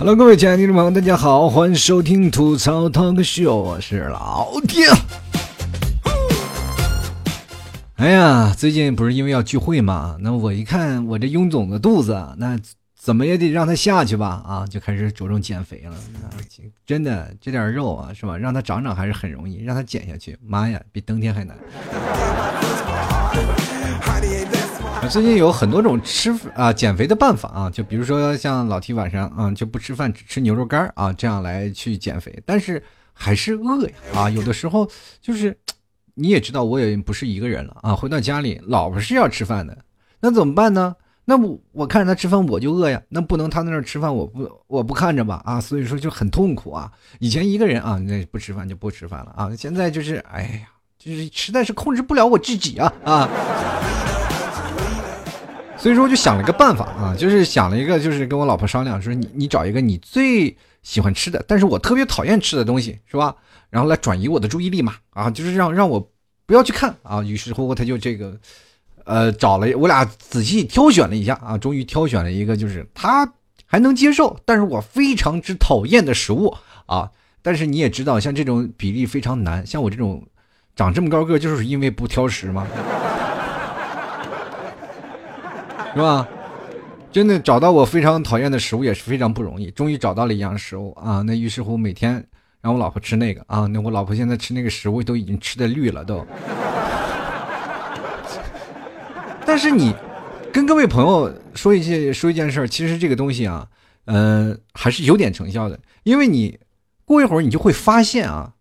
[0.00, 4.86] Hello，各位亲爱的听众朋友，大家好，欢迎收听吐槽 talk show，我是老丁。
[7.96, 12.56] 哎呀，最近不是因为要聚会嘛，那我一看我这臃肿的肚子，那
[12.96, 14.40] 怎么也得让它下去吧？
[14.46, 15.96] 啊，就开始着重减肥了。
[16.86, 18.38] 真的，这点肉啊，是吧？
[18.38, 21.56] 让它长长还是很容易，让它减下去，妈呀，比登天还难。
[25.06, 32.82] 最近有很多种吃啊减肥的办法啊，就比如说像老提晚上啊就不吃饭，只吃牛肉干啊，这样来去减肥，但是
[33.14, 34.30] 还是饿呀啊！
[34.30, 34.86] 有的时候
[35.20, 35.56] 就是
[36.14, 39.78] 你也知道，我也不是一个人了啊，回到家里，老婆是要吃饭的，
[40.20, 40.94] 那怎么办呢？
[41.24, 46.92] 那我我看着他吃饭我就饿呀，那不能他在那吃饭我不我不看着吧啊，所以说就很痛苦啊。
[47.18, 53.28] 以前一个人啊，那不吃饭就不吃饭了啊，现在就是哎呀，就是实在是控制不了我自己啊啊。
[55.78, 63.34] 所以说，我就想了个办法啊，就是想了一个，就是跟我老婆商量，说你你找一个你最喜欢吃的，但是我特别讨厌吃的东西，是吧？
[63.70, 66.10] 然后来转移我的注意力嘛，啊，就是让让我
[66.46, 67.22] 不要去看啊。
[67.22, 68.36] 于是乎，他就这个，
[69.04, 73.32] 呃，找了我俩仔细挑选了一下啊，终于挑选了一个，就是他
[73.64, 76.52] 还能接受，但是我非常之讨厌的食物
[76.86, 77.10] 啊。
[77.40, 80.26] 但是你也知道，像这种比例非常难，像我这种
[80.74, 82.66] 长这么高个，就是因为不挑食嘛。
[85.94, 86.28] 是吧？
[87.10, 89.70] 真的找到我非常讨厌的食物也是非常不容易。
[89.70, 91.22] 终于找到了一样食物啊！
[91.22, 92.22] 那于是乎每天
[92.60, 96.24] 让我老婆吃那个啊，那我老婆现在吃那个食物都已经吃的绿了都。
[99.46, 99.94] 但是你
[100.52, 103.66] 跟各位朋友说一些说一件事，其实这个东西啊，
[104.04, 105.80] 嗯，还是有点成效的。
[106.02, 106.58] 因为你
[107.06, 108.52] 过一会儿你就会发现啊，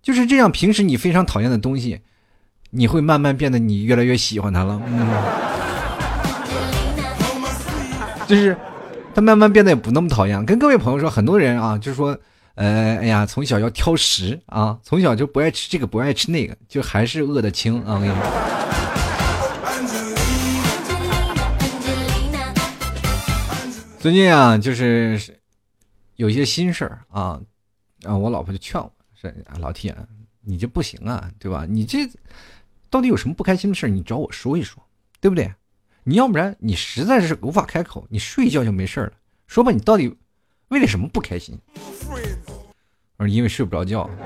[0.00, 2.02] 就是这样，平时你非常讨厌的东西，
[2.70, 4.80] 你会慢慢变得你越来越喜欢它了。
[4.86, 5.67] 嗯。
[8.28, 8.54] 就是，
[9.14, 10.44] 他慢慢变得也不那么讨厌。
[10.44, 12.08] 跟各位朋友说，很多人啊，就是说，
[12.56, 17.94] 呃，哎呀，从小要挑食啊，从小就不爱吃这个，不爱吃那个，就还是饿得轻啊。
[17.94, 18.22] 我跟你说，
[23.98, 25.18] 最近啊，就是
[26.16, 27.40] 有一些心事儿啊，
[28.02, 29.96] 然后我老婆就劝我说：“老铁，
[30.42, 31.64] 你这不行啊，对吧？
[31.66, 32.00] 你这
[32.90, 34.82] 到底有什么不开心的事你找我说一说，
[35.18, 35.50] 对不对？”
[36.08, 39.12] 你要不然你实在是无法开口，你睡一觉就没事了。
[39.46, 40.16] 说吧，你到底
[40.68, 41.60] 为了什么不开心？
[43.18, 44.08] 我说因为睡不着觉。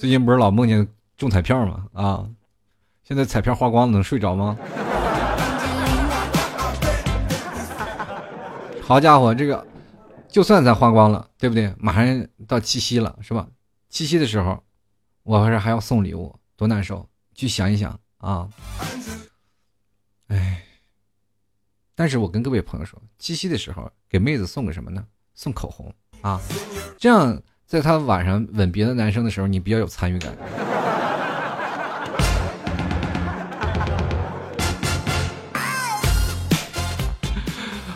[0.00, 0.84] 最近不是老梦见
[1.16, 1.84] 中彩票吗？
[1.92, 2.26] 啊，
[3.04, 4.58] 现在彩票花光了，能睡着吗？
[8.82, 9.64] 好家伙，这个
[10.26, 11.72] 就算咱花光了，对不对？
[11.78, 13.46] 马上到七夕了，是吧？
[13.88, 14.60] 七夕的时候。
[15.22, 17.06] 我这还要送礼物，多难受！
[17.34, 18.48] 去想一想啊，
[20.28, 20.62] 哎，
[21.94, 25.06] 但是我跟各位朋友说，七夕的时候给妹子送个什么呢？
[25.34, 26.40] 送口红啊，
[26.98, 30.36] 这样在她晚上吻别的男生的时候，你比较有参与感。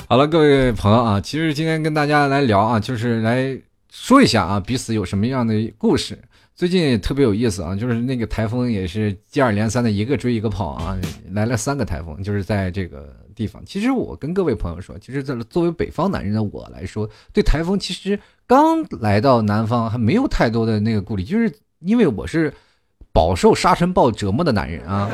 [0.08, 3.58] 好了，各位朋友啊，其实今天跟大家来聊啊，就是来
[3.90, 6.16] 说一下啊，彼此有什么样的故事。
[6.56, 10.96] 最近特别有意思啊，就是那个台风也是接二连三的一个追一个跑啊，
[11.32, 13.60] 来了三个台风，就是在这个地方。
[13.66, 18.16] 其实我跟各位朋友说，其实在作为北方男人的我来说，对台风其实
[18.46, 22.54] 刚来到南方还没有太多的那个顾虑，就是因为我是
[23.12, 25.10] 饱受沙尘暴折磨的男人啊。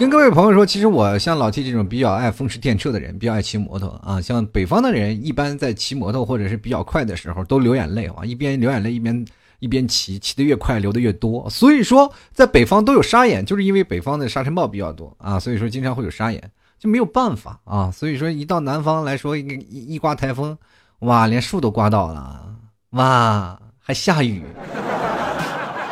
[0.00, 4.18] 跟各位朋友说，其实我像老 T 这种比较爱风驰电掣的人，比较爱骑摩托啊。
[4.18, 8.24] 像北方的人，一般在骑摩托或者是比较快的时候，都流眼泪啊。
[8.24, 9.26] 一边流眼泪，一边
[9.58, 11.46] 一边骑，骑得越快，流的越多。
[11.50, 15.38] 所以说，在北方都有沙眼，就是因为北方的沙尘暴比较多啊。
[15.38, 17.90] 所以说，经常会有沙眼，就没有办法啊。
[17.90, 20.56] 所以说，一到南方来说，一一刮台风，
[21.00, 22.56] 哇，连树都刮倒了，
[22.92, 24.42] 哇，还下雨。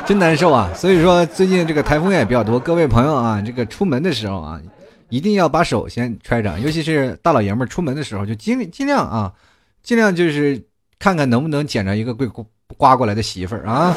[0.08, 0.72] 真难受啊！
[0.74, 4.58] 所以说最近这个台风也比较多，各位朋友啊，这个出门的时候啊，
[5.10, 9.30] 一定要把手先揣着，尤其是大老爷们儿出门的时候，就尽尽量啊，
[9.82, 10.64] 尽量就是
[10.98, 12.26] 看看能不能捡着一个会
[12.78, 13.94] 刮过来的媳妇儿啊。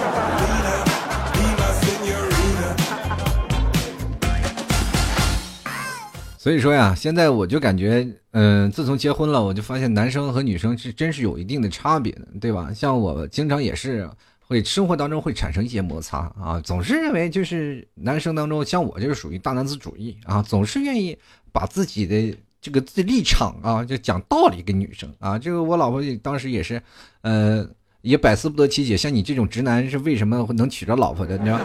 [6.38, 12.70] 所以说呀，现在我就感觉，嗯，自从结婚了，我就发现男生和女生是真是有一定的差别的，对吧？
[12.76, 14.10] 像我经常也是。
[14.52, 21.18] 会生活当中会产生一些摩擦啊，总是认为就是男生当中，像我就是属于大男子主义啊，总是愿意
[21.54, 25.40] 把自己的这个自立场啊，就讲道理跟女生啊。
[25.40, 26.84] 这个我老婆当时也是，
[27.22, 27.66] 呃，
[28.02, 31.38] 也百思不得其解，像你这种直男是为什么能娶着老婆的？
[31.38, 31.58] 你知道？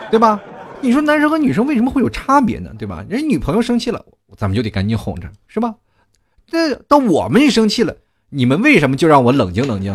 [0.10, 0.42] 对吧？
[0.80, 2.72] 你说男生和女生为什么会有差别呢？
[2.76, 3.06] 对吧？
[3.08, 4.04] 人女朋友生气了，
[4.36, 5.76] 咱们就得赶紧哄着，是吧？
[6.44, 7.96] 这到我们一生气了，
[8.30, 9.94] 你们为什么就让我冷静冷静？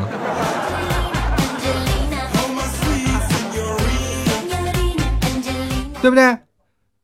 [6.02, 6.38] 对不对？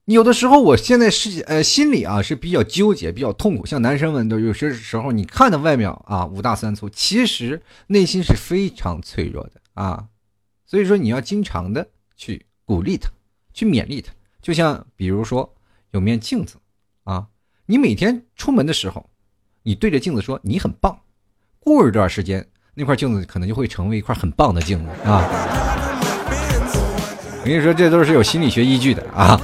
[0.05, 3.65] 有的时候，我现在是呃心里啊是比较纠结，比较痛苦。
[3.65, 10.05] 像男生们都有些时候，你看的外面啊五大三粗，其实内心是非常脆弱的啊。
[10.65, 13.09] 所以说，你要经常的去鼓励他，
[13.53, 14.13] 去勉励他。
[14.41, 15.53] 就像比如说
[15.91, 16.55] 有面镜子
[17.03, 17.27] 啊，
[17.65, 19.09] 你每天出门的时候，
[19.63, 20.97] 你对着镜子说你很棒，
[21.59, 25.23] 过一段时间，那块镜子可能就会成为一块很棒的镜子啊。
[27.39, 29.39] 我跟你说，这都是有心理学依据的啊。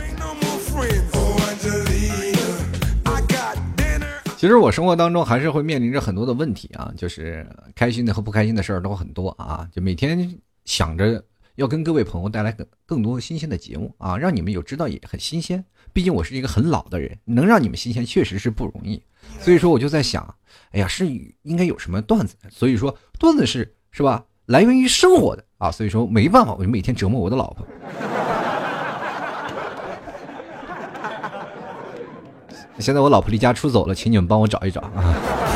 [4.38, 9.65] 其实我生活当中还是会面临着很多的问题啊，就是开心的和不开心的事儿都很多啊。
[9.71, 10.30] 就每天
[10.65, 11.24] 想着
[11.55, 15.63] 要跟各位朋友带来更更多新鲜的节目啊，让你们有知道也很新鲜。
[15.91, 19.01] 毕竟我是一个很老的人，能让你们新鲜确实是不容易。
[19.39, 20.35] 所以说我就在想，
[20.71, 21.07] 哎呀，是
[21.44, 22.35] 应该有什么段子？
[22.50, 24.25] 所以说段子是是吧？
[24.47, 27.67] 来源于生活的啊，所以说没办法，我就每天折磨我的老婆。
[32.79, 35.52] 现在我老婆离家出走了，请你们帮我找一找啊。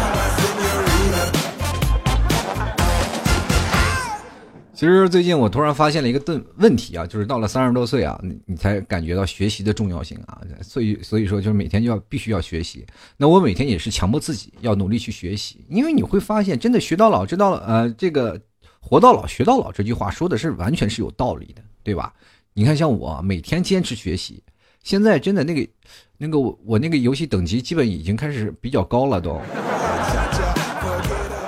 [4.77, 12.85] 其实最近我突然发现了一个问问题啊，就是到了三十多岁啊，你你才感觉到学习的重要性啊，所以所以说就是每天就要必须要学习。
[13.17, 18.39] 那我每天也是强迫自己要努力去学习，因为你会发现，真的学到老，知道呃这个。
[18.79, 22.13] 活到老学到老这句话说的是完全是有道理的，对吧？
[22.53, 24.41] 你看，像我每天坚持学习，
[24.81, 25.69] 现在真的那个
[26.17, 29.41] 那个我我那个游戏等级基本已经开始比较高了，都。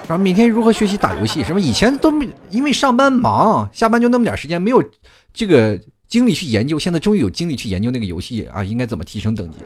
[0.09, 1.43] 然后每天如何学习打游戏？
[1.43, 4.83] 什么以前都没因为上班忙，下班就那么点时间，没有
[5.31, 6.79] 这个精力去研究。
[6.79, 9.57] 现在终于有精力去研究那个游戏啊，应该怎么提升等级？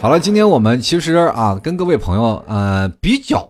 [0.00, 3.47] 好了，今天我们其实啊，跟各位朋友呃比较。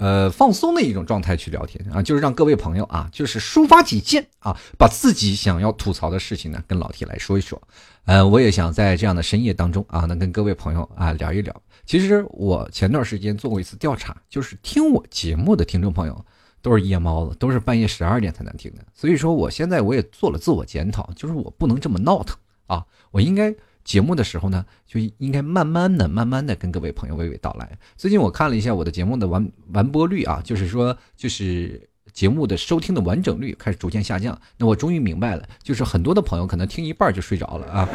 [0.00, 7.60] 呃，放松的一种状态去聊天啊，就是让各位朋友啊，就是抒发己见啊，把自己想要吐槽的事情呢，跟老铁来说一说。
[8.06, 11.54] 呃，我也想在这样的深夜当中啊，能跟各位朋友啊聊一聊。
[11.84, 16.24] 其实我前段时间做过一次调查，就是听我节目的听众朋友
[16.62, 18.78] 都是夜猫子，都是半夜十二点才能听的。
[18.94, 22.34] 所以说，我现在我也做了自我检讨，就是我不能这么闹腾
[22.68, 23.54] 啊，我应该。
[23.84, 27.70] 节目的时候呢，就应该慢慢的、慢慢的跟各位朋友娓娓道来。
[27.96, 34.38] 最近我看了一下我的节目的完完播率啊，就是说，就是节目的收听的完整率开始逐渐下降。
[34.58, 37.88] 那我终于明白了，就是很多的朋友可能听一半就睡着了啊。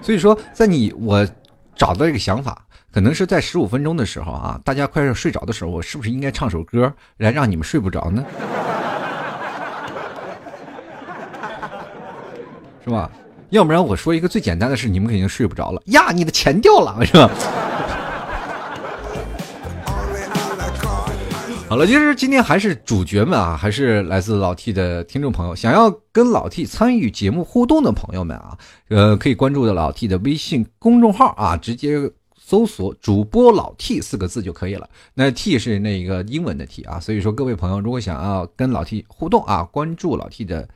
[0.02, 1.26] 所以说，在你我
[1.74, 8.24] 找到这个想法，可能是在十五分钟的时候啊，大家快要睡着的时候，我是不是应该唱首歌来让你们睡不着呢？
[12.86, 13.10] 是吧？
[13.50, 16.12] 要不然我说一个最简单的事，你们肯定睡不着了呀！
[16.12, 17.28] 你的钱掉了，是吧？
[21.68, 28.56] 好了，其实今天还是主角们啊，还是来自老 T 的听众朋友，想要跟老 T 参与节目互动的朋友们啊，
[28.88, 34.88] 呃，可以关注的老 T 的微信公众号啊，直接搜索“主播老 T” 四个字就可以了。
[35.12, 40.68] 那 T 是那个英文的 T 啊，所以说各位朋友如果想要跟老 T 互动啊，关注老 T 的。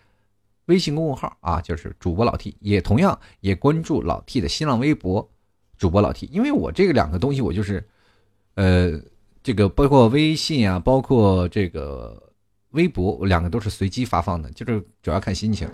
[0.71, 5.29] 微信公众号啊，就是主播老 T，也同样也关注老 T 的新浪微博，
[5.77, 6.29] 主播老 T。
[6.33, 7.85] 因为我这个两个东西，我就是，
[8.55, 8.99] 呃，
[9.43, 12.23] 这个包括微信啊，包括这个
[12.71, 15.69] 微博，我两个都是随机发放的，就是主要看心情。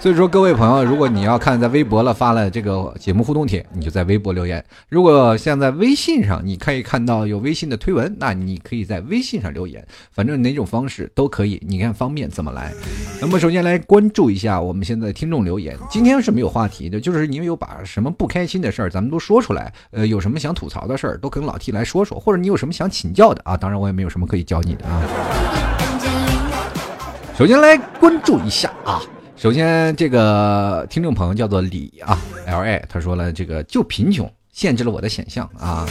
[0.00, 9.84] 所以说，各位朋友，如果你要看在微博了发了这个节目互动帖，你就在微博留言；如果现在微信上你可以看到有微信的推文，那你可以在微信上留言。
[10.12, 12.72] 反正哪种方式都可以，你看方便怎么来。
[13.20, 15.76] 那么首先来关注一下我们现在听众留言。
[15.90, 23.56] 今天是没有话题的，就是你有把什么不开心的事儿咱们都说出来，呃，有什么想吐槽的事儿都跟老 T 来说说，或者你有什么想请教的啊？
[23.56, 25.02] 当然我也没有什么可以教你的啊。
[27.36, 29.02] 首先来关注一下啊。
[29.38, 35.86] 首先，这个听众朋友叫做李啊，L A，他说了，这个就贫穷限制了我的想象啊。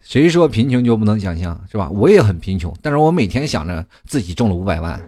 [0.00, 1.88] 谁说贫穷就不能想象是吧？
[1.90, 5.00] 我也很贫穷，但是我每天想着自己中了五百万。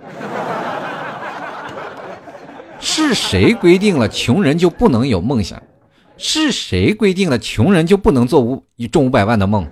[2.78, 5.60] 是谁规定了穷人就不能有梦想？
[6.16, 8.62] 是谁规定了穷人就不能做五
[8.92, 9.66] 中五百万的梦？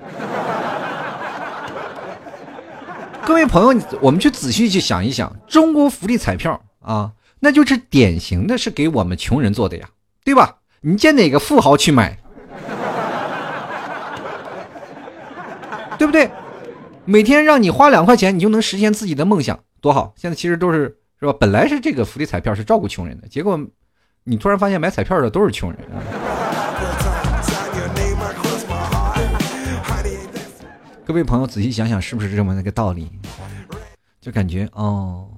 [3.25, 7.13] 各位朋友，我们去仔细去想一想，中国福利彩票啊。
[7.41, 9.89] 那就是典型的是给我们穷人做的呀，
[10.25, 10.59] 对吧？
[10.81, 12.19] 你见哪个富豪去买？
[15.99, 16.31] 对不对？
[17.05, 20.13] 每天让你花两块钱，你就能实现自己的梦想，多好！
[20.17, 21.35] 现在其实都是是吧？
[21.39, 23.59] 本来是这个福利彩票是照顾穷人的，结果
[24.25, 25.79] 你突然发现买彩票的都是穷人。
[31.05, 33.09] 各位朋友，仔细想想，是不是这么那个道理？
[34.21, 35.29] 就感觉哦，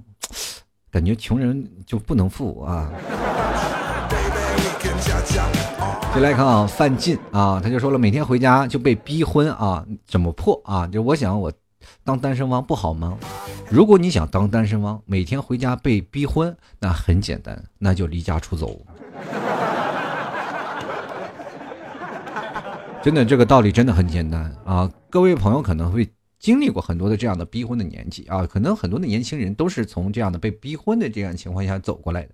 [0.90, 2.90] 感觉穷人就不能富啊。
[6.14, 10.86] 就来看啊，范进啊，他就说了，每天回家就被逼婚啊，怎么破啊？
[10.86, 11.52] 就我想，我
[12.02, 13.16] 当单身汪不好吗？
[13.70, 18.80] 如果你想当单身汪，每天回家被逼婚，那很简单，那就离家出走。
[23.02, 24.90] 真的，这个道理真的很简单啊！
[25.10, 32.30] 各位朋友可能会经历过很多的这样的逼婚的年纪啊，可能很多的年轻人都是从这样的被逼婚的这样情况下走过来的。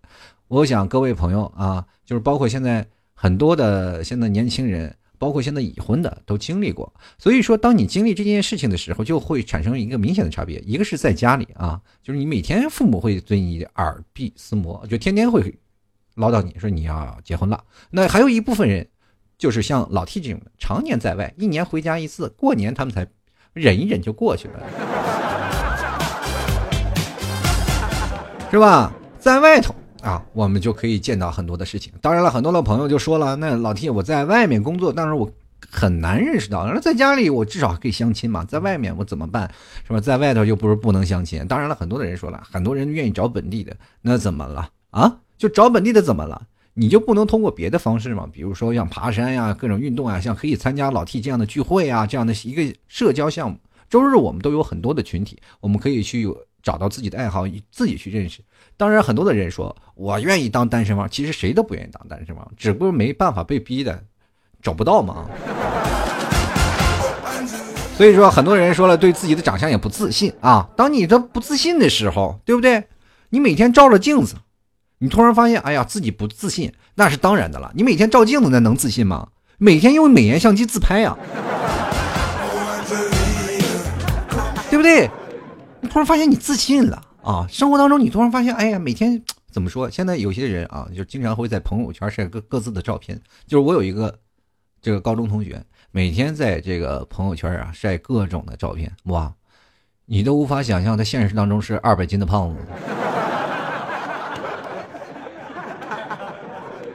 [0.48, 6.92] 我想各位朋友啊，就是包括现在很多的现在年轻人，包括现在已婚的都经历过。
[7.18, 10.58] 所以说，当你经历这件事情的时候，就会产生一个明显的差别。
[10.60, 15.54] 一个是在家里啊，就是你每天父母会对你耳鬓厮磨，就天天会
[16.16, 17.64] 唠叨你说你要结婚了。
[17.90, 18.86] 那还有一部分人。
[19.36, 23.04] 就是像老 T 这种的，常年在外，一年回家一次，过年他们才
[23.54, 24.60] 忍一忍就过去了，
[28.50, 28.92] 是吧？
[29.20, 31.92] 在外头啊，我们就可以见到很多的事情。
[32.00, 35.30] 当然了，很多的朋友就说了，那老 T 我在外面工作，但是我
[35.70, 36.66] 很难认识到。
[36.66, 39.48] 那在家里我至少可以相亲嘛，在外面我怎么办？
[39.86, 40.00] 是吧？
[40.00, 41.46] 在外头又不是不能相亲。
[41.46, 45.18] 当然了，很多的人说了，很多人愿意找本地的，那怎么了啊？
[45.38, 46.42] 就找本地的怎么了？
[46.74, 48.28] 你就不能通过别的方式吗？
[48.32, 53.56] 比如说像爬山呀、各种运动啊，像可以参加老 T 这样的聚会啊，这样的一个社交项目。
[53.88, 56.26] 周日我们都有很多的群体，我们可以去
[56.62, 58.40] 找到自己的爱好，自己去认识。
[58.76, 64.02] 当然，很多的人说我愿意当单身汪，其实谁都不愿意当单身汪，只不过没办法被逼的，
[64.60, 65.30] 找不到嘛。
[67.96, 70.68] 所以说，很多人说了，对自己的长相也不自信啊。
[70.76, 72.82] 当你这不自信的时候，对不对？
[73.28, 74.34] 你每天照着镜子。
[75.04, 77.70] 你突然发现，哎呀，自己不自信，那是当然的了。
[77.74, 79.28] 你每天照镜子，那能自信吗？
[79.58, 81.14] 每天用美颜相机自拍呀，
[84.70, 85.10] 对不对？
[85.82, 87.46] 你突然发现你自信了啊！
[87.50, 89.90] 生活当中，你突然发现，哎呀，每天怎么说？
[89.90, 93.20] 现在有些人啊，就经常会在朋友圈晒各各自的照片。
[93.46, 94.18] 就是我有一个
[94.80, 99.30] 这个高中同学，每天在这个朋友圈啊晒各种的照片，哇，
[100.06, 102.60] 你都无法想象他现实当中是二百斤的胖子。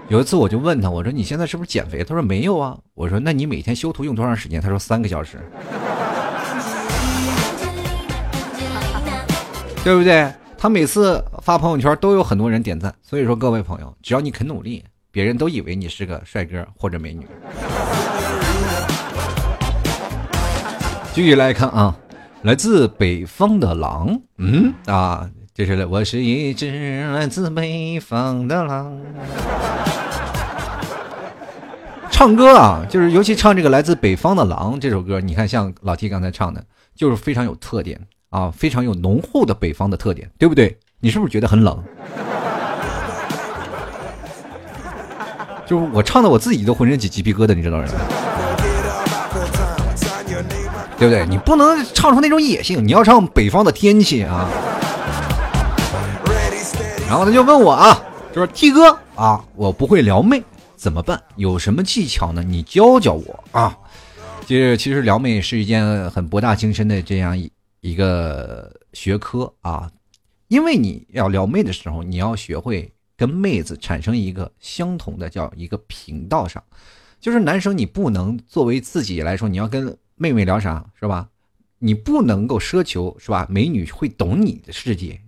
[0.09, 2.03] 有一次我就问他，我说你现在是不是减肥？
[2.03, 2.75] 他说没有啊。
[2.95, 4.59] 我说那你每天修图用多长时间？
[4.59, 5.37] 他说三个小时，
[9.83, 10.33] 对不对？
[10.57, 12.91] 他每次发朋友圈都有很多人点赞。
[13.03, 17.27] 所以说各位朋友，只要你肯努力，别人都以为你是个帅哥或者美女。
[21.13, 21.95] 继续来看啊，
[22.41, 28.97] 来自北方的狼，嗯啊，这是我是一只来自北方的狼。
[32.09, 36.63] 唱歌啊，就是尤其唱这个来自北方的狼这首歌，你看像老 T 刚才唱的，
[36.95, 37.99] 就是非常有特点
[38.29, 40.77] 啊，非常有浓厚的北方的特点，对不对？
[41.01, 41.77] 你是不是觉得很冷？
[45.67, 47.85] 就是我唱的我自己都浑身起鸡皮疙瘩，你知道吗？
[50.97, 51.25] 对不对？
[51.25, 54.47] 你不能唱出那种野性，你要唱北方的天气啊。
[57.09, 57.99] 然后他就问我啊，
[58.31, 60.43] 就是 T 哥啊，我不会撩妹。
[60.75, 61.19] 怎么办？
[61.37, 62.43] 有什么技巧呢？
[62.43, 63.75] 你教教我啊！
[64.45, 67.51] 这其实撩妹是一件很博大精深的这样一
[67.81, 69.89] 一个学科啊，
[70.49, 76.63] 因为你要撩妹的时候，你要学会跟妹子产生一个相同的叫一个频道上，
[77.19, 81.27] 就是男生你不能作为自己来说，你要跟妹妹聊啥是吧？
[81.79, 83.47] 你不能够奢求是吧？
[83.49, 85.19] 美女会懂你的世界，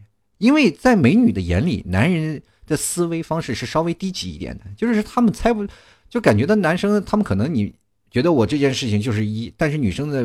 [0.42, 2.42] 因为在美女的眼里，男人。
[2.68, 5.68] 的思维方式是稍微低级一点的，就是他们猜不，
[6.08, 7.74] 就感觉到男生他们可能你
[8.10, 10.24] 觉得我这件事情就是一，但是女生在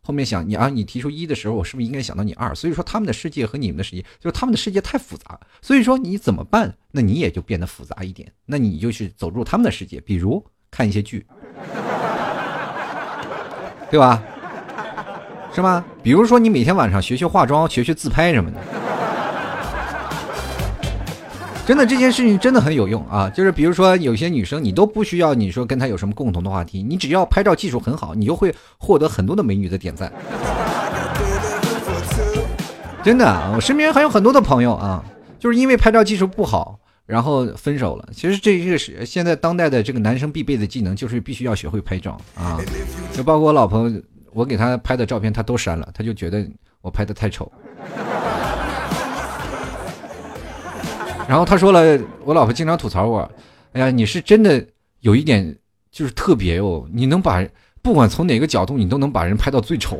[0.00, 2.54] 后面想你啊，你提出一的时候，我是不是应该想到你二？
[2.54, 6.74] 所以说他们的世界和你们的世界，就是他们的世界太复杂，所以说你怎么办？
[6.90, 11.26] 那你也就变得复杂一点，那你就去走入他们的世界，比如看一些剧，
[13.90, 14.22] 对吧？
[15.54, 15.84] 是吗？
[16.02, 18.58] 比如说你每天晚上学学化妆，学学自拍什么的。
[21.66, 23.30] 真的这件事情真的很有用啊！
[23.30, 30.12] 就是比如说有些女生，你都不需要你说跟她有什么共同的话题，你只要拍照技术很好，你就会获得很多的美女的点赞。
[33.02, 35.02] 真的，我身边还有很多的朋友啊，
[35.38, 38.08] 就是因为拍照技术不好，然后分手了。
[38.12, 42.60] 其实这个是现在当代的这个男生必备的技能，就是必须要学会拍照啊。
[43.12, 43.90] 就包括我老婆，
[44.34, 46.46] 我给她拍的照片她都删了，她就觉得
[46.82, 47.50] 我拍的太丑。
[51.26, 53.30] 然后他说了，我老婆经常吐槽我，
[53.72, 54.62] 哎呀，你是真的
[55.00, 55.56] 有一点
[55.90, 57.42] 就是特别哦，你能把
[57.80, 59.98] 不管从哪个角度，你都能把人拍到最丑。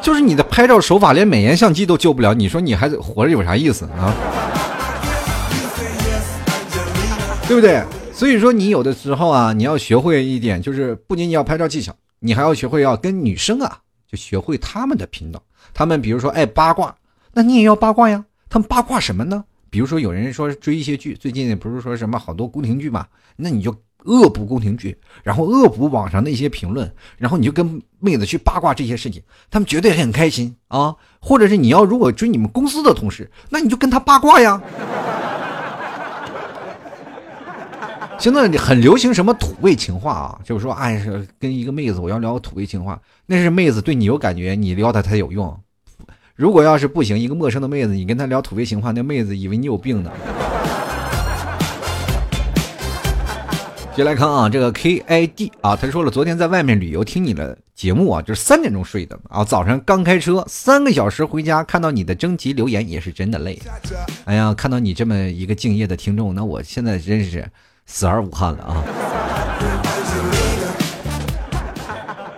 [0.00, 4.14] 就是你的拍照手法连美颜相机都救不了，你说你还活着有啥意思啊？
[7.46, 7.82] 对不对？
[8.14, 13.78] 所以说你有的时候啊，你要学会一点，就是不仅你要拍照技巧，你还要学会要跟女生啊，
[14.10, 15.42] 就学会他们的频道。
[15.74, 16.94] 他们比如说爱八卦。
[17.38, 18.24] 那你也要八卦呀？
[18.50, 19.44] 他们八卦什么呢？
[19.70, 23.06] 比如说有人说追一些剧，最近不是说什么好多宫廷剧嘛？
[23.36, 23.72] 那你就
[24.06, 30.96] 恶补宫廷剧，然后恶补网上的一些评论，然后你就跟妹子去八卦这些事情，他们绝对很开心啊！
[31.20, 34.60] 或者是你要如果追你们公司的同事，那你就跟他八卦呀。
[38.18, 40.40] 现在很流行什么土味情话啊？
[40.42, 41.00] 就是说，哎，
[41.38, 45.56] 跟一个妹子我要聊土味情话，那是妹子对你有感觉，你撩她才有用。
[46.38, 50.12] 如果要是不行，一个陌生的妹子，你跟她聊土味情话，那妹子以为你有病呢。
[53.92, 63.60] 接来看啊，这个 K I D 啊，他说了，昨天在外面旅游，听你的节目啊，就是三点钟睡的啊，早上刚开车三个小时回家，看到你的征集留言也是真的累。
[64.24, 67.44] 哎呀，看到你这么一个敬业的听众，那我现在真是
[67.84, 68.84] 死而无憾了啊，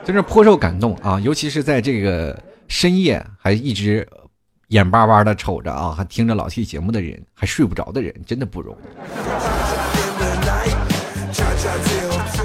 [0.07, 2.35] 真是颇受感动啊，尤其是在这个。
[2.71, 4.09] 深夜还一直
[4.69, 8.79] 眼巴巴的瞅着啊，还听着老 T 节目的人，还睡不着的人，真的不容易。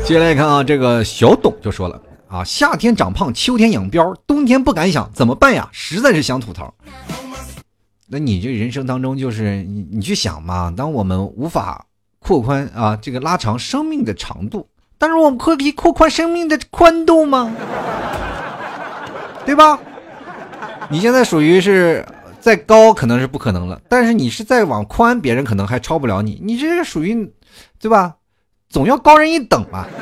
[0.04, 5.70] 接下来看啊，这个小董就说了啊，夏天长胖，秋天养膘，冬天不敢想，怎么办呀？
[5.72, 6.74] 实在是想吐槽。
[8.08, 11.86] 那你这人生当中就是你你去想嘛，当我们无法
[12.18, 17.52] 扩宽啊这个拉长生命的长度，但是我们可以扩宽生命的宽度吗？
[19.46, 19.80] 对吧？
[20.90, 22.06] 你现在属于是
[22.40, 26.40] 再高可能是不可能了，但是你是再往宽，别人可能还超不了你。
[26.44, 27.34] 你这是属于，
[27.80, 28.18] 对吧？
[28.70, 29.88] 总要高人一等嘛。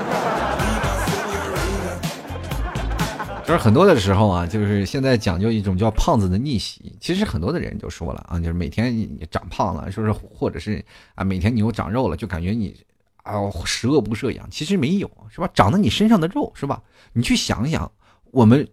[3.46, 6.96] 就是很多的时候啊，就是现在讲究一种叫胖子的逆袭。
[7.00, 10.84] 其实很多的人就说了啊，就是每天你长胖了，说是或者是
[11.16, 12.76] 啊，每天你又长肉了，就感觉你
[13.24, 13.34] 啊
[13.66, 14.46] 十恶不赦一样。
[14.52, 15.50] 其实没有，是吧？
[15.54, 16.82] 长在你身上的肉，是吧？
[17.14, 17.90] 你去想想，
[18.32, 18.68] 我们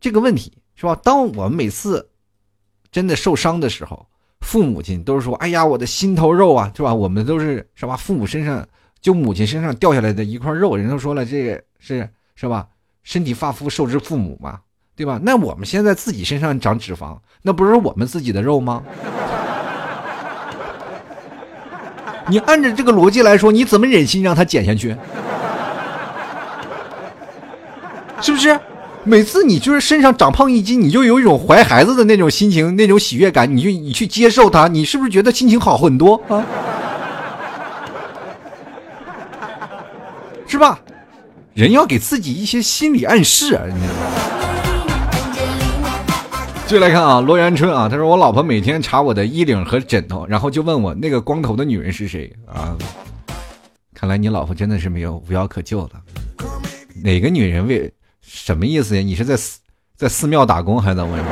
[0.00, 0.52] 这个问题。
[0.82, 0.98] 是吧？
[1.04, 2.08] 当我们每次
[2.90, 4.04] 真的受伤的时候，
[4.40, 7.96] 父母亲都是说：“哎呀，我的心头肉啊，是吧？”我们都是是吧？
[7.96, 8.66] 父母身上
[9.00, 12.66] 就母亲身上掉下来的一块肉，人都说了，这个是是吧？
[13.04, 14.58] 身体发肤受之父母嘛，
[14.96, 15.20] 对吧？
[15.22, 18.82] 那我们现在自己身上长脂肪，那不是我们自己的肉吗？
[22.26, 24.88] 你按照这个逻辑来说，你怎么忍心让他减下去？
[28.20, 28.58] 是不是？
[29.04, 36.44] 每次你就是身上长胖一斤，你就有一种怀孩子的那种心情，那种喜悦感，你就你去接受它，你是不是觉得心情好很多啊？
[40.46, 40.78] 是吧？
[41.54, 43.62] 人要给自己一些心理暗示啊！
[46.66, 52.76] 继续来看啊，罗元春啊，他说我老婆每天查我的衣领和枕头，然后就问我那个光头的女人是谁啊？
[53.92, 55.90] 看来你老婆真的是没有无药可救了，
[57.02, 57.92] 哪个女人为？
[58.34, 59.02] 什么意思呀？
[59.02, 59.60] 你是在寺
[59.94, 61.24] 在寺庙打工还是怎么着？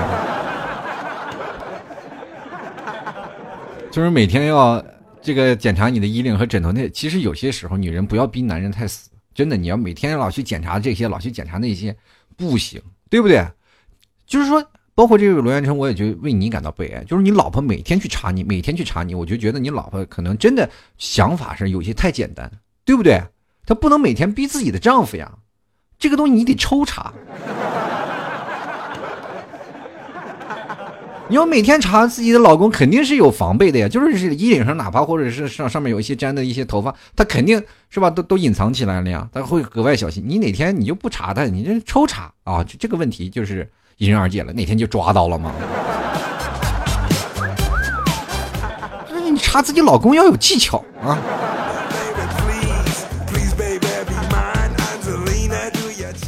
[3.90, 4.84] 就是每天要
[5.22, 6.70] 这个检查你的衣领和枕头。
[6.70, 11.96] 那其实有些时候女人不要逼男人太死，真的，你要每天老去检查这些，老去检查那些，
[12.36, 13.44] 不行，对不对？
[14.26, 14.62] 就是说，
[14.94, 17.02] 包括这个罗元成，我也就为你感到悲哀。
[17.04, 22.48] 就是你老婆每天去查你，每天去查你，我就觉得你老婆可能真的想法是有些太简单，
[22.84, 23.20] 对不对？
[23.64, 25.32] 她不能每天逼自己的丈夫呀。
[26.00, 27.12] 这个东西你得抽查，
[31.28, 33.86] 你要每天查自己的老公，肯定是有防备的呀。
[33.86, 40.24] 就是衣领上，哪怕或者是上上面有一些粘的一些头发，他肯定是吧，都都隐藏起来了呀，他会格外小心。
[40.26, 44.54] 你哪天你就不查他，你这抽查啊，这这个问题就是迎刃而解了。
[44.54, 45.52] 哪天就抓到了吗？
[49.06, 51.18] 就是你查自己老公要有技巧啊。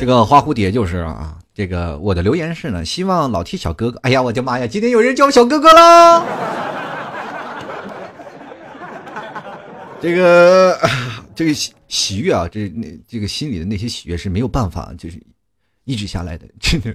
[0.02, 6.26] 这个花蝴蝶就是啊，这个我的留言是呢，希望老 T 小哥哥，哎呀，我的妈呀，今天有人叫我小哥哥了。
[10.02, 10.76] 这个
[11.36, 15.22] 这个喜喜悦啊，这那这个心里的那些喜悦是没有办法就是
[15.84, 16.92] 抑制下来的，真的，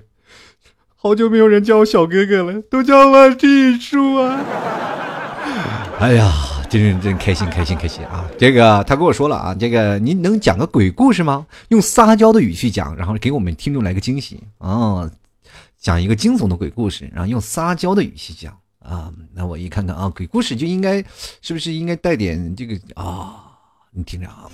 [0.98, 4.38] 好久没有人叫我小哥哥了，都叫我 T 叔啊。
[6.02, 6.30] 哎呀，
[6.70, 8.30] 真是真开心开心开心啊！
[8.38, 11.48] 这个他跟我说了啊，这个您能讲个鬼故事吗？
[11.70, 15.10] 用撒娇的语气讲，然后给我们听众来个惊喜啊！
[15.80, 19.14] 讲一个惊悚的鬼故事，然后用撒娇的语气讲啊！
[19.34, 21.04] 那我一看看啊，鬼故事就应该
[21.42, 23.46] 是不是应该带点这个啊？
[23.92, 24.52] 你听着啊，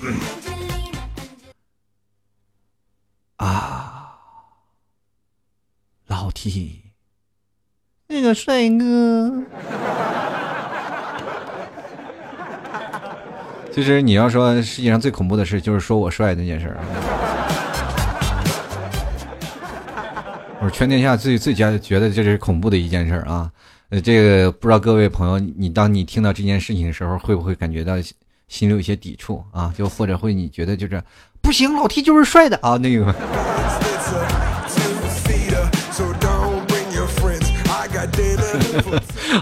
[3.38, 4.14] 啊，
[6.08, 6.82] 老 T，
[8.08, 10.23] 那个帅哥。
[13.74, 16.78] 其实你要说世界上最恐怖的事，就是说我帅那件事儿。
[20.62, 23.50] 我说全天下最最佳觉得这是恐怖的一件事啊。
[23.90, 27.96] 呃，这个不知道各位朋友，你当你听到这件事情的时候，会不会感觉到
[28.48, 29.74] 心里有些抵触啊？
[29.76, 31.02] 就或者会你觉得就是
[31.42, 33.12] 不行，老 T 就是帅的啊那个。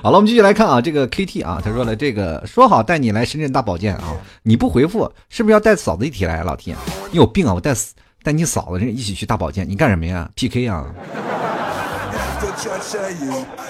[0.01, 6.43] 好了，我们继续来看啊，这个 KT 啊，他说了，这个说好带你来深圳大保健啊，你不回复，是不是要带嫂子一起来？
[6.43, 6.75] 老天
[7.11, 7.53] 你有病啊！
[7.53, 7.73] 我带
[8.23, 10.85] 带你嫂子一起去大保健，你干什么呀？PK 啊，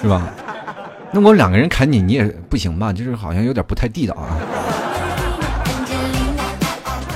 [0.01, 0.33] 是吧？
[1.11, 2.93] 那我两个人砍你，你也不行吧？
[2.93, 4.39] 就是好像有点不太地道啊。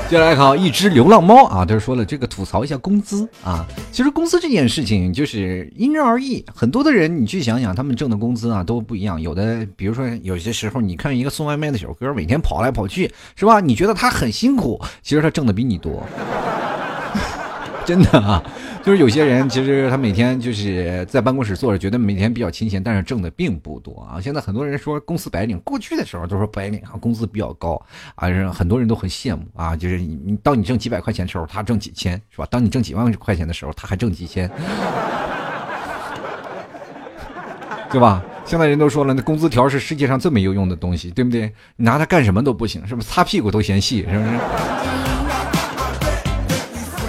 [0.07, 3.65] 接下来看一只流浪猫啊，他说了这个吐槽一下工资啊。
[3.91, 9.19] 其实工资这件事情就是因人而异，很多的人你去想想，他们挣的工资啊都不一样。
[9.19, 13.59] 有的比如说有些时候，你看一个送外卖的小哥，每天跑来跑去，是吧？
[13.59, 16.03] 你觉得他很辛苦，其实他挣的比你多，
[17.88, 18.43] 真的啊。
[18.84, 24.21] 就是有些人，其实他每天就是在办公室坐着，觉得每天比较清闲，但是挣的并不多啊。
[24.21, 27.82] 现在很多人说公司白领，过去的时候都说白领啊，工资比较高
[28.15, 29.76] 啊，很多人都很羡慕啊。
[29.76, 32.48] 就是你，你当你挣几百块钱的时候，他挣几千，是吧？
[32.52, 34.50] 当你挣几万块钱的时候，他还挣几千，
[37.91, 38.24] 对吧？
[38.45, 41.52] 现在人都说了，那工资条是世界上最没有用的东西，对不对？
[41.76, 43.08] 你拿它干什么都不行，是不是？
[43.08, 45.14] 擦屁股都嫌细，是不是？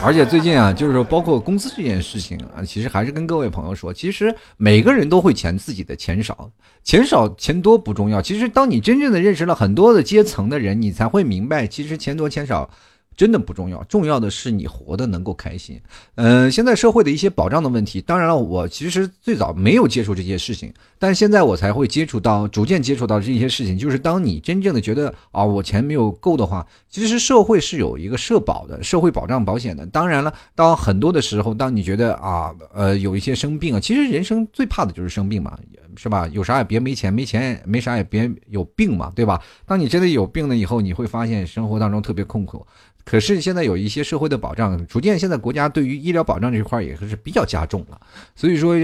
[0.06, 6.48] 而且最近啊，就是说，包括工资这件事情啊，其实还是跟各位朋友说，其实每个人都会嫌自己的钱少，
[6.84, 8.22] 钱少钱多不重要。
[8.22, 12.70] 其实当你真正的认识了很多的阶层的人，你才会明白，其实钱多钱少。
[13.16, 15.80] 真的不重要，重要的是你活得能够开心。
[16.16, 23.78] 嗯，现在社会的一些保障的问题，当然了，我其实最早没有接触这些事情，但现在我才会接触到，逐渐接触到这些事情。
[23.78, 29.86] 就是当你真正的觉得啊，我钱没有够的话，其实社会是有一个社保的，社会保障保险的。
[29.86, 35.58] 当然了，当很多的时候，当你觉得啊，呃，有一些生病啊，其实人生最怕的就是生病嘛，
[35.96, 36.28] 是吧？
[36.28, 39.40] 有啥也别没钱，没钱没啥也别有病嘛，对吧？
[39.64, 42.66] 当你真的有病了以后，你会发现生活当中特别痛苦。
[43.06, 47.98] 可是现在有一些社会的保障，逐渐现在国家对于医疗保障这块也是比较加重了。
[48.34, 48.74] 所以说，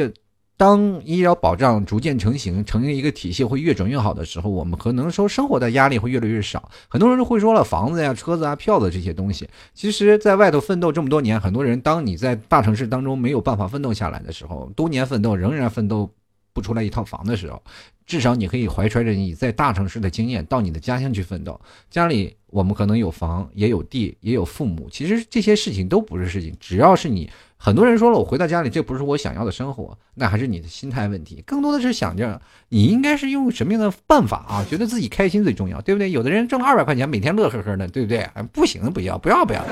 [0.57, 6.71] 当医疗保障逐渐成型，成为一个体系会越整越好的时候，我们可能说生活的压力会越来越少。
[6.89, 16.09] 很多人都会说了，房子呀、车子啊、票子这些东西，其实在外头奋斗这么多年，很多人当你在大城市当中没有办法奋斗下来的时候，多年奋斗仍然奋斗
[16.53, 17.63] 不出来一套房的时候。
[18.05, 21.59] 至少你可以怀揣着你在大城市的经验，到你的家乡去奋斗。
[21.89, 24.89] 家里我们可能有房，也有地，也有父母。
[24.91, 27.31] 其实这些事情都不是事情，只要是你。
[27.57, 31.41] 很多人说了，我回到家里，这不是我想要的生活，那还是你的心态问题。
[31.47, 34.67] 更多的是想着你应该是用什么样的办法啊？
[34.69, 36.11] 觉得自己开心最重要，对不对？
[36.11, 38.29] 有的人挣二百块钱，每天乐呵呵的，对不对？
[38.53, 39.65] 不行，不要，不要，不要。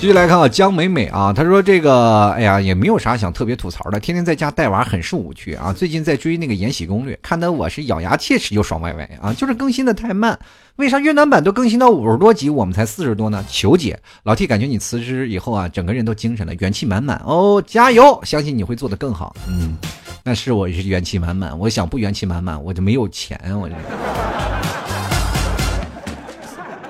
[0.00, 5.74] 继续来看啊，江美美啊，她说这个，哎呀，也没有啥想特别吐槽的，天天在家带娃很是无趣啊。
[5.74, 10.38] 最近在追那个《延禧攻略》，看得我是咬牙切齿又爽歪歪啊，就是更新的太慢。
[10.76, 13.44] 为啥越南版都更新到五十多集，我们才四十多呢？
[13.46, 19.36] 求解，老 T 感觉你辞职以后啊，整个人都精神了，元气满满哦，加油，相信你会做得更好。
[19.46, 19.76] 嗯，
[20.24, 23.74] 那是我是元气满满，我想不元气满满，我就没有钱，我这。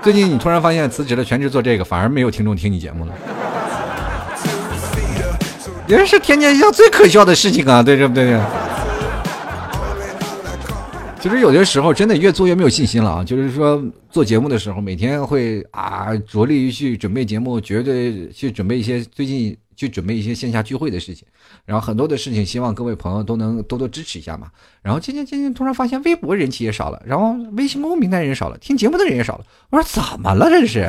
[0.03, 3.15] 最近你突然发现辞职了，全职做这个，反而没有听众听你节目了，
[5.87, 7.83] 也是天天下最可笑的事情啊！
[7.83, 8.41] 对，对不对？
[11.21, 13.23] 其实有的时候真的越做越没有信心了啊！
[13.23, 19.57] 就是说做节目的时候，每天会啊着力于去准备节目，绝对去准备一些最近。
[19.81, 21.27] 去准备一些线下聚会的事情，
[21.65, 24.51] 然后很多的事情，希望各位朋友都能多多支持一下嘛。
[24.83, 29.47] 然后渐渐渐渐，突然发现微博人气也少了，然后微信公众平台人少了，听节目的人也少了。
[29.71, 30.87] 我说怎么了这是？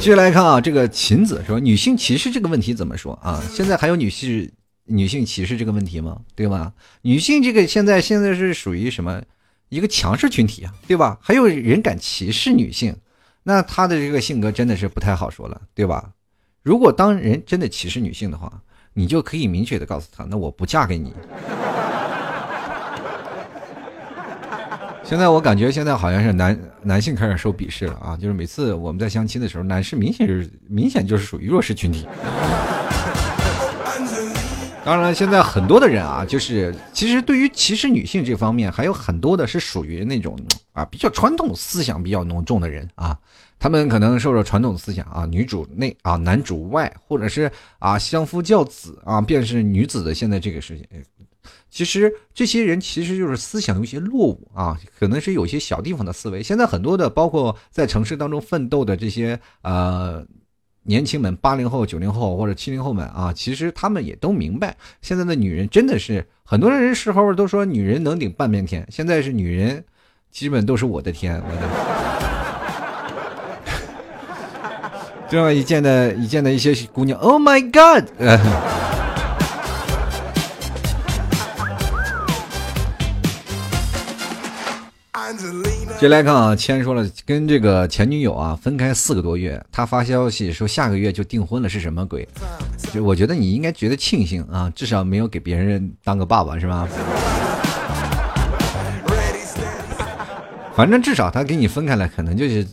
[0.00, 3.40] 继续来看啊，这个秦子说女性歧视这个问题怎么说啊？
[3.48, 4.50] 现在还有女性
[4.86, 6.18] 女性歧视这个问题吗？
[6.34, 6.72] 对吧？
[7.02, 9.22] 女性这个现在现在是属于什么
[9.68, 10.74] 一个强势群体啊？
[10.88, 11.16] 对吧？
[11.22, 12.96] 还有人敢歧视女性？
[13.42, 16.10] 那他的这个性格真的是不太好说了，对吧？
[16.62, 18.52] 如果当人真的歧视女性的话，
[18.92, 21.14] 你就可以明确的告诉他，那我不嫁给你。
[25.02, 28.16] 现在我感觉现在好像是男男性开始受鄙视了啊！
[28.16, 32.06] 就是每次我们在相亲的时候，男士明显是明显就是属于弱势群体。
[34.82, 40.36] 当然，现在很多的人啊，就是其实对于歧视女性这方面，还有很多的是属于那种
[40.72, 43.16] 啊比较传统思想比较浓重的人啊，
[43.58, 50.86] 他们可能受着传统思想啊，女主内啊，男主外，或者是啊相夫教子啊，便是女子的现在这个事情。
[51.70, 56.42] 其实这些人其实就是思想有些落伍啊，可能是有些小地方的思维。
[56.42, 60.24] 现在很多的，包括在城市当中奋斗的这些呃
[60.82, 69.84] 年轻们，八零后、九零后或者七零后们啊，其实他们也都明白，现在的女人真的是很多人时候都说女人能顶半边天，现在是女人
[70.30, 71.68] 基本都是我的天，我的。
[75.28, 78.04] 这样一见的，一见的一些姑娘，Oh my God！
[86.00, 92.26] 接来看啊，谦说了，跟这个前女友啊分开四个多月，他发消息说下个月就订婚了，是什么鬼？
[92.90, 96.88] 就我觉得你应该觉得庆幸啊，至少没有给别人当个爸爸是吧？
[100.74, 102.66] 反正至少他给你分开了，可能就是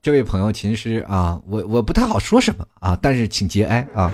[0.00, 4.10] 这位朋友其实啊，我我不太好说什么啊，但是请节哀啊。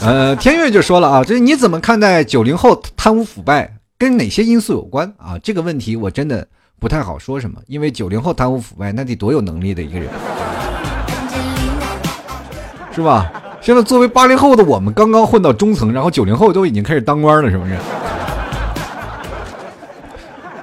[0.00, 3.70] 呃，天悦就说了啊，这你怎么看待九零后贪污腐败？
[4.04, 5.38] 跟哪些因素有关啊？
[5.42, 6.46] 这个问题我真的
[6.78, 10.10] 不太好说什么，因为九零后贪污腐败，那得多有能力的一个人，
[12.92, 13.32] 是吧？
[13.62, 17.78] 现在作为八零后的我们，刚刚混到中层，然后九零后都已经开始当官了，是不是？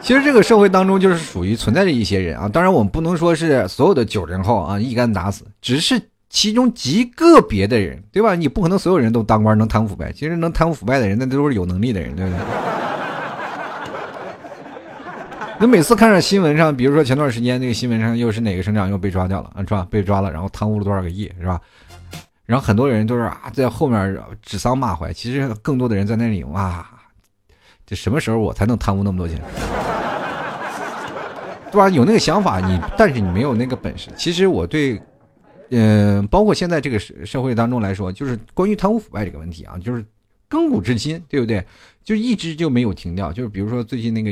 [0.03, 5.99] 其实这个社会当中就是属于存在着一些人啊，当然我们不能说是所有的九零后啊一竿打死，只是
[6.29, 8.35] 其中极个别的人，对吧？
[8.35, 12.39] 你不可能所有人都当官能贪污腐败，其实能贪污腐败的人，那都是有能力的人，对不对？
[15.61, 19.87] 那每次看着新闻上，比如说前段时间那个新闻上又是哪个省长又被抓掉了啊，是吧？
[19.91, 21.61] 被抓了，然后贪污了多少个亿，是吧？
[22.47, 26.83] 然后很多人都是啊，在后面指桑骂槐，其实更多的人在那里哇，
[27.85, 29.39] 这什么时候我才能贪污那么多钱？
[31.71, 31.87] 对吧？
[31.89, 34.09] 有那个想法，你但是你没有那个本事。
[34.17, 34.99] 其实我对，
[35.69, 40.03] 嗯，包括现在这个社社会当中来说，就是关于贪污腐败这个问题啊，就是
[40.49, 41.63] 亘古至今，对不对？
[42.03, 43.31] 就一直就没有停掉。
[43.31, 44.31] 就是比如说最近那个。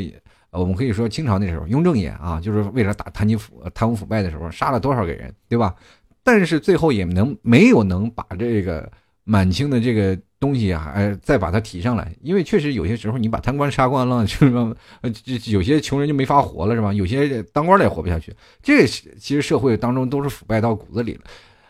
[0.52, 5.76] 我们可以说清朝那时候，雍正爷啊，就是为了打贪污腐贪污腐败的时候，杀了多少个人，对吧？
[6.24, 8.92] 但是最后也能没有能把这个
[9.24, 15.12] 满清的这个东西啊，呃，再把它提上来，因为确实有些时候你把贪官杀光了，就是说，呃，
[15.48, 16.92] 有些穷人就没法活了，是吧？
[16.92, 21.22] 有些当官的也活不下去，这其实社会当中都是腐败到骨子里了。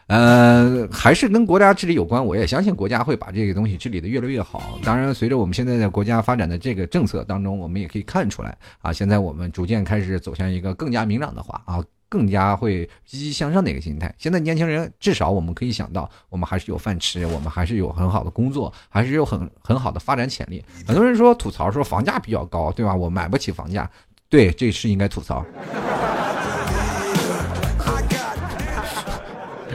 [0.10, 2.24] 呃，还是跟国家治理有关。
[2.24, 4.80] 我也相信国家会把这个东西治理的越来越好。
[4.84, 14.12] 当然，随着我们现在在国家发展的这个政策当中，我们也可以看出来啊，现在我们逐渐开始走向一个更加明朗的话啊，更加会积极向上的一个心态。
[14.18, 20.66] 现在年轻人至少我们可以想到，我们还是有饭吃，我们还是有很好的工作，还是有很很好的发展潜力。
[20.88, 22.96] 很多人说吐槽说房价比较高，对吧？
[22.96, 23.88] 我买不起房价，
[24.28, 25.46] 对，这是应该吐槽。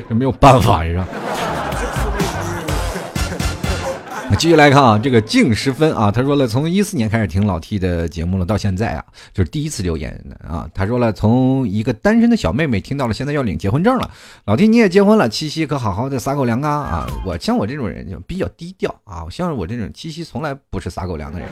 [0.08, 1.06] 这没有办法是吧？
[4.36, 10.12] 继续来看啊，这个静十分啊，他说了，从一四年开始听老 T 的节目了，到现在啊，就是第一次留言
[10.46, 10.68] 啊。
[10.74, 14.10] 他说了，从一个单身的小妹妹听到了现在要领结婚证了，
[14.46, 17.06] 老 T 你也结婚了，七夕可好好的撒狗粮啊啊！
[17.24, 21.48] 我像我这种人就比较低调啊，像我这种七夕从来不是撒狗粮的人。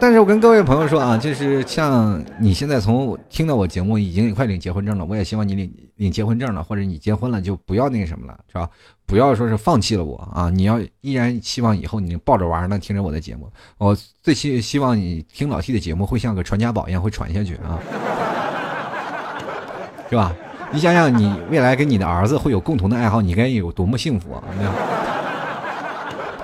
[0.00, 8.68] 但是我跟各位朋友说啊，就是像你现在从听到我节目已经快领结婚证了，我也希望你领领结婚证了，或者你结婚了就不要那个什么了，是吧？
[9.06, 10.50] 不要说是放弃了我啊！
[10.50, 17.78] 你要依然希望以后你抱着玩呢听着我的节目，我最希希望你听老 T 的节目会像个传家宝一样会传下去啊，
[20.10, 20.34] 是吧？
[20.72, 24.42] 你想想你未来跟你的儿子会有共同的爱好，你该有多么幸福啊，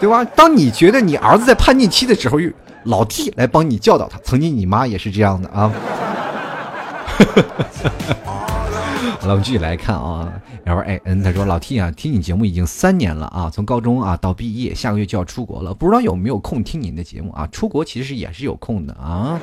[0.01, 0.25] 对吧？
[0.25, 2.39] 当你觉得你儿子在叛逆期的时候，
[2.85, 5.71] 老 T 来帮你教导他，曾经你妈也是这样的啊。
[8.25, 10.33] 好了，我们继续来看啊。
[10.65, 17.47] 然后，哎，嗯，他说老 T 啊，听你节目已经三年了啊，从高中啊到毕业，下个月就要出国了，不知道有没有空听您的节目啊？
[17.53, 19.39] 出国其实也是有空的啊。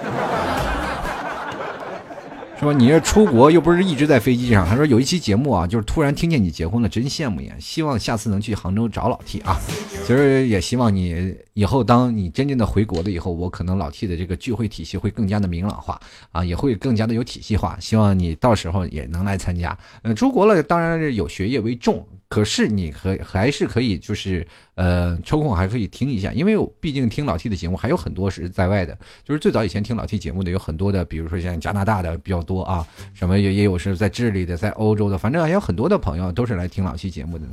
[2.60, 2.74] 说？
[2.74, 4.67] 你这出国又不是一直在飞机上。
[4.67, 7.54] 他说有一期节目啊，就是突然听见你结婚了，真羡慕呀！
[7.60, 9.60] 希望下次能去杭州找老 T 啊。
[10.06, 16.00] 其实也希望你以后当你真正的回国了以后，我可能老 T 的这个聚会体系会更加的明朗化
[16.32, 17.78] 啊，也会更加的有体系化。
[17.80, 19.78] 希望你到时候也能来参加。
[20.04, 22.06] 嗯，出国了当然是有学业为重。
[22.29, 37.45] 可是你可还是可以，就是呃抽空还可以听一下，因为毕竟听老 T 的节目还有很多是在外的，就是最早以前听老 T 节目的有很多的，比如说像加拿大的比较多啊，什么也也有是在智利的，在欧洲的，反正还有很多的朋友都是来听老 T 节目的。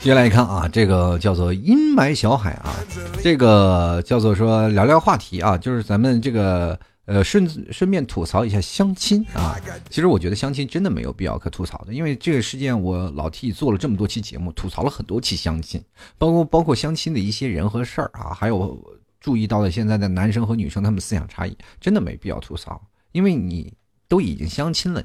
[0.00, 2.76] 接下来一看啊，这个叫做阴霾小海啊，
[3.22, 6.78] 这个叫做说聊聊话题啊，就是咱们这个。
[7.04, 9.56] 呃，顺顺便吐槽一下相亲啊。
[9.90, 15.82] 其实我觉得相亲真的没有必要可吐槽的，因为这个事件我老替做了这么多期节目，吐槽了很多期相亲，
[16.16, 18.80] 包括包括相亲的一些人和事儿啊，还有
[19.20, 23.72] 注意到了现在的男生和女生他们思想差异，真的没必要吐槽，因为你
[24.06, 25.02] 都已经相亲了，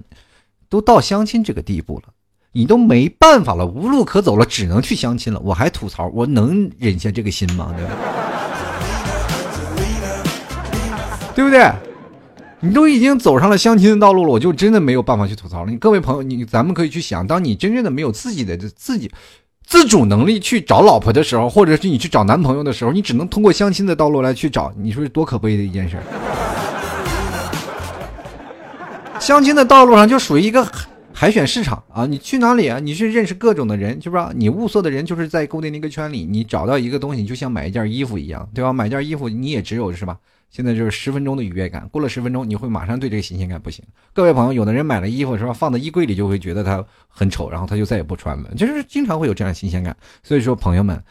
[0.69, 2.13] 都到相亲这个地步了，
[2.51, 7.73] 你都没办法了，无路可走了，只能去相亲了，我还吐槽，我能忍下这个心吗？
[7.75, 7.91] 对吧？
[11.33, 11.71] 对不对？
[12.59, 15.69] 你都已经走上了相亲的道路了，我就真的没有办法去吐槽了。
[15.69, 19.11] 你各位朋友，你咱们可以去想，当你真正的没有自己的自己
[19.63, 25.97] 自主能力去找老婆的时候，或者是你去找男朋友的时候，你只能通过相亲的道路来去找，你说是多可悲的一件事。
[29.19, 30.67] 相亲的道路上就属于一个
[31.13, 32.07] 海选市场啊！
[32.07, 32.79] 你去哪里啊？
[32.79, 34.25] 你去认识各种的人，是不是？
[34.33, 38.73] 你物色的人就是在固定的一个圈里，你找到一个东西，就像买一件衣服一样，对吧？
[38.73, 40.17] 买件衣服你也只有是吧？
[40.49, 43.83] 现在就是十分钟的愉悦感，过了十分钟，你会马上对这个新鲜感不行。
[44.13, 49.95] 各位朋友，有的人买了衣服是吧，放在衣柜里就会觉得它很丑，然后他就再也不穿了，就是经常会有这样新鲜感。
[50.23, 51.03] 所以说，朋友们，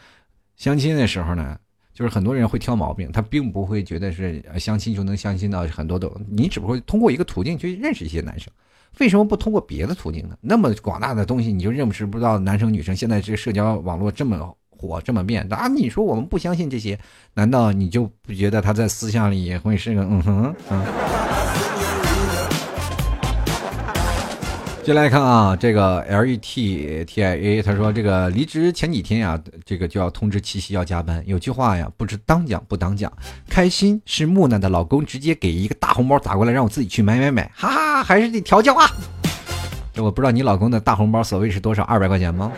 [0.55, 1.57] 相亲的时候呢，
[1.93, 8.51] 就是很多人会挑毛病，他并不会觉得是相亲就能相亲到很多的，你只不过通过一个途径去认识一些男生，
[8.99, 10.35] 为什么不通过别的途径呢？
[10.41, 12.95] 那么广大的东西你就认识不到男生女生。
[12.95, 14.57] 现在这社交网络这么。
[14.77, 15.67] 火这么变啊！
[15.67, 16.97] 你说我们不相信这些，
[17.33, 20.83] 难道你就不觉得他在思想里也会是个嗯哼嗯？
[24.83, 31.21] 接来看啊，这个 L E T T I A，他说这个离职前几天呀，这个就要通知七夕要加班。
[31.25, 33.11] 有句话呀，不知当讲不当讲，
[33.49, 38.89] 开心是木讷的老公直接给一个大红包打过来，让我自己去买买买，哈哈，还是得调教啊！
[39.93, 42.49] 这我不知道你老公的大红包所谓是多少，二百块钱吗？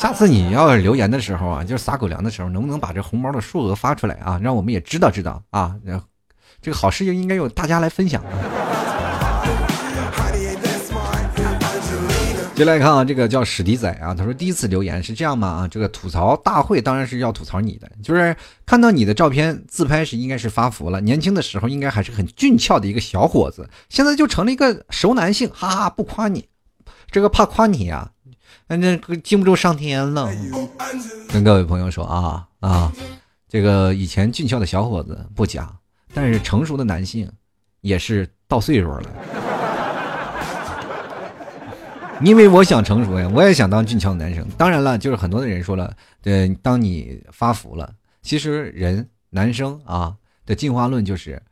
[0.00, 4.40] 下次你要留言的时候啊，就是撒狗粮的时候，能不能把这红包的数额发出来啊？
[4.42, 5.76] 让我们也知道知道啊。
[6.62, 8.24] 这个好事情应该由大家来分享。
[12.54, 15.48] 接来看啊，这个叫史迪仔啊，他说第一次留言是这样吗？
[15.48, 18.34] 啊，这个吐槽大会当然是要吐槽你的，就是
[18.64, 26.48] 看到你的照片自拍时应该是发福了，年轻的时候应该还是很俊俏的一个小伙子，现在就成了一个熟男性，哈哈，不夸你，
[27.10, 28.12] 这个怕夸你呀。
[28.76, 30.30] 那这经不住上天了。
[31.28, 32.92] 跟各位朋友说啊啊，
[33.48, 35.68] 这个以前俊俏的小伙子不假，
[36.14, 37.28] 但是成熟的男性
[37.80, 39.02] 也是到岁数了。
[42.22, 44.46] 因为我想成熟呀，我也想当俊俏的男生。
[44.56, 50.14] 当然了，就是很多的人说了，对，当你发福了，其实人男生啊
[50.46, 51.42] 的进化论就是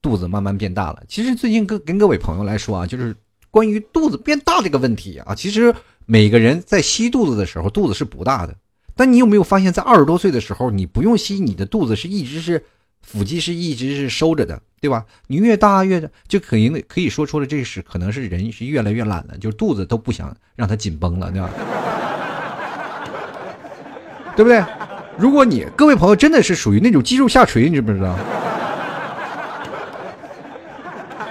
[0.00, 1.02] 肚子慢慢变大了。
[1.06, 3.14] 其实最近跟跟各位朋友来说啊，就是
[3.50, 5.74] 关于肚子变大这个问题啊，其实。
[6.12, 8.54] 每个人在吸肚子的时候，肚子是不大的。
[8.94, 12.62] 但你有没有发现，在二十多岁的时候，你不用吸，你的肚子是一直是
[13.00, 15.06] 腹肌是一直是收着的，对吧？
[15.28, 21.48] 你越大越就可以可以说出了，这是可能是人是越来越懒了，就是肚子都不想让它紧绷了，对吧？
[24.36, 24.62] 对不对？
[25.16, 28.14] 如果你各位朋友真的是属于那种肌肉下垂，你知不知道？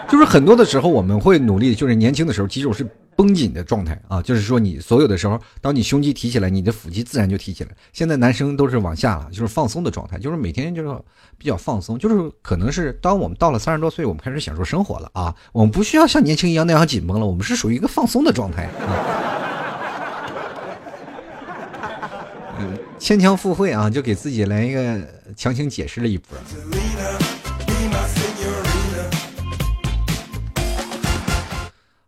[0.09, 2.83] 就是很多的时候，我们会努力，就是年轻的时候肌肉是。
[3.15, 7.69] 绷紧的状态啊，就是说你所有的时候，当你胸肌提起来，你的腹肌自然就提起来。
[7.93, 10.89] 现在男生都是往下了，就是放松的状态，就是每天就是
[11.37, 19.27] 比较放松，就是可能是当我们到了三十多岁，我们开始享受生活了啊，我们不需要像年轻一样那样紧绷了，我们是属于一个放松的状态啊。
[22.59, 24.99] 嗯，牵强附会啊，就给自己来一个
[25.35, 26.37] 强行解释了一波。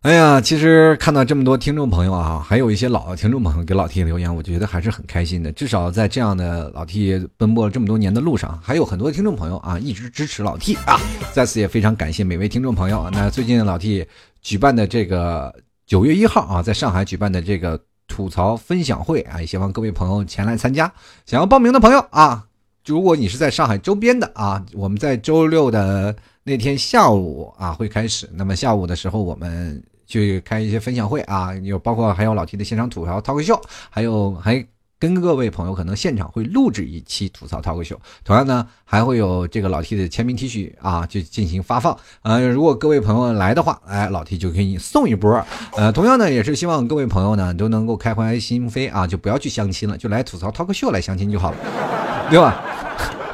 [0.04, 5.50] 哎呀，其实看到这么多听众朋友啊，还有一些老的听众朋友给老 T 留言，我觉得还是很开心的。
[5.52, 11.00] 至少在这样的老 T 奔波了这么多年的路上，还有很多听众朋友啊一直支持老 T 啊。
[11.32, 13.08] 在此也非常感谢每位听众朋友。
[13.14, 14.06] 那最近老 T
[14.42, 15.54] 举办的这个
[15.86, 20.92] 九月一号啊，在上海举办的这个吐槽分享会啊，也希望各位朋友前来参加。
[21.24, 22.44] 想要报名的朋友啊，
[22.84, 28.28] 如果你是在上海周边的啊，我们在周六的那天下午啊会开始。
[28.34, 29.82] 那么下午的时候我们。
[30.06, 34.64] 去开一些分享会啊，有包括还有老 T 的现场吐槽、talk show，还有还
[34.98, 41.98] 跟各位朋友可能现场会录制一期吐槽 talk show，同样呢还会有这个老 T 的签名 T 恤啊，就进行发放。
[42.22, 45.44] 呃，如果各位朋友来的话，哎，老 T 就给你送一波。
[45.76, 51.56] 呃，同样呢也是希望各位朋友呢都能够开怀心扉啊，就不要去相亲了，就来吐槽 talk show 来相亲就好了，
[52.30, 52.62] 对吧？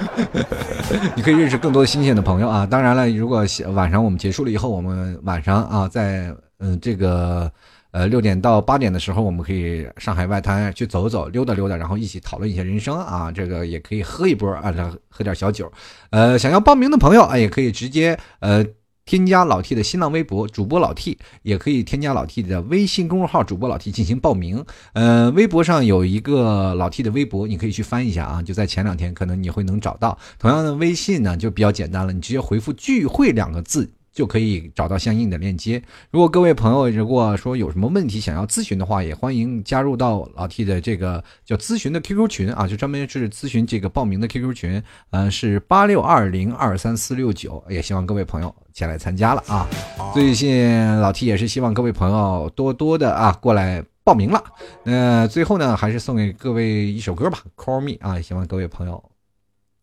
[1.14, 2.64] 你可以认识更多新鲜的朋友啊！
[2.64, 3.44] 当然了，如果
[3.74, 7.50] 晚上我们结束了以后，我们晚上啊，在嗯这个
[7.90, 13.32] 呃六点到八点的时候，我们可以上海外滩去走走、溜达溜达，然后一起讨论一些人生啊。
[13.32, 14.72] 这个也可以喝一波啊，
[15.08, 15.70] 喝点小酒。
[16.10, 18.64] 呃，想要报名的朋友啊，也可以直接呃。
[19.06, 24.64] 添加老 T 的新浪微博主播老 T，也可以添加老 T 的微信公众号主播老 T 进行报名。
[24.92, 30.16] 呃，微博上有一个老 T 的微博，你可以去翻一下啊，就在前两天，可能你会能找到。
[30.38, 33.90] 同样的微信呢，就比较简单了，你直接回复“聚会”两个字。
[34.12, 35.82] 就可以找到相应的链接。
[36.10, 49.68] 如果各位朋友如果说有什么问题想要咨询的话，也欢迎加入到老 T 的这个叫咨询的 QQ 群啊，就专门是咨询这个报名的 QQ 群，嗯，是八六二零二三四六九，也希望各位朋友前来参加了啊。
[50.12, 54.42] 最近老 T 也是希望各位朋友多多的啊过来报名了。
[54.82, 59.02] 那最后呢，还是送给各位一首歌吧，Call Me 啊，希望各位朋友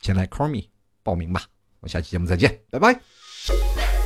[0.01, 0.67] 前来 Call Me
[1.01, 1.43] 报名吧。
[1.79, 3.96] 我下期节目再见，拜拜。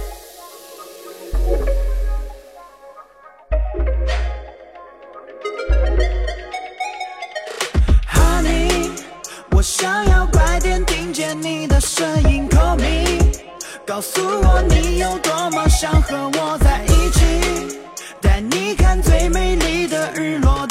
[9.62, 13.20] 我想要快点听见你的声音，Call me，
[13.86, 17.78] 告诉我你有多么想和我在一起，
[18.20, 20.66] 带你看最美丽的日落，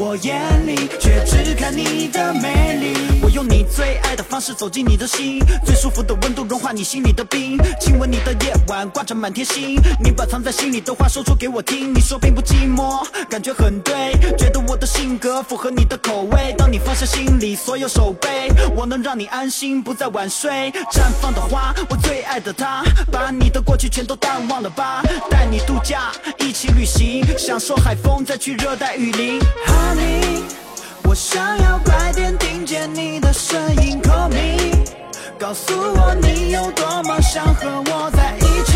[0.00, 3.20] 我眼里却只看你的美丽。
[3.22, 11.92] 我用你最爱的方式走进你的心，最舒服的温度融化你心里的冰，亲吻你的夜晚挂着满天星，你把藏在心里的话说出给我听。
[11.92, 16.54] 你说并不寂寞，感觉很对，觉得我的性格符合你的口味。
[16.56, 20.72] 当你放下心里所有手背，我能让你安心不再晚睡。
[20.90, 22.82] 绽放的花，我最爱的他，
[23.12, 25.02] 把你的过去全都淡忘了吧。
[25.30, 29.38] 带你度假，一起旅行，享受海风，再去热带雨林。
[29.94, 30.44] 你。
[31.04, 34.84] 我想要快点听见你的声音，Call me，
[35.38, 38.72] 告诉我你有多么想和我在一起，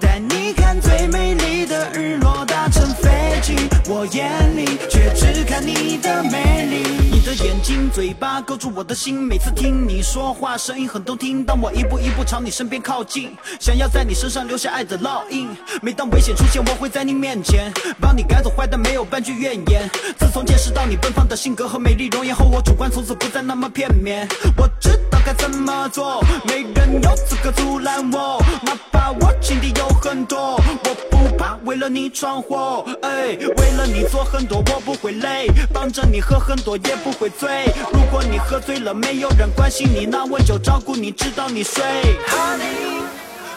[0.00, 7.05] 带你看最美丽的日落搭乘飞机，我眼里却只看你的美丽。
[7.26, 11.44] 的眼睛、嘴巴勾住我的心，每次听你说话，声音很动听。
[11.44, 15.48] 当我一步一步朝你身边靠近，想要在你身上留下爱的烙印。
[15.82, 19.90] 每当危险出现，我会在你面前帮你赶走坏蛋，没有半句怨言。
[20.16, 24.28] 自从见识到你奔放的性格和美丽容颜后，我主观从此不再那么片面。
[24.56, 30.54] 我知道该怎么做，没人有资格阻拦我，哪怕我情敌有很多，
[30.84, 32.86] 我不怕为了你闯祸。
[33.02, 37.10] 哎，为了你做很多，我不会累，帮着你喝很多也不。
[37.16, 37.64] 会醉。
[37.94, 41.82] 如果你喝醉了，没有人关心你，那我就照顾你，直到你睡。
[42.28, 43.02] Honey，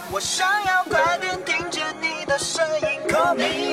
[0.09, 3.68] 我想要快点听见你的声音，Call me，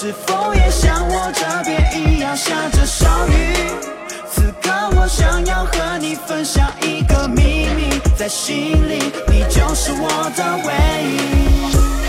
[0.00, 3.52] 是否也像我这边一样下着小雨？
[4.30, 10.72] 此刻我想要和你分享一个秘密，在心里你就是我的唯
[11.02, 12.07] 一。